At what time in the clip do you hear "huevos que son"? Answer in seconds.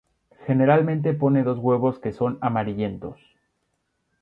1.59-2.39